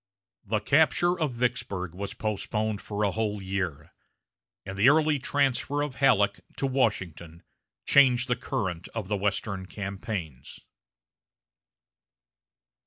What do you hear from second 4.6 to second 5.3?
and the early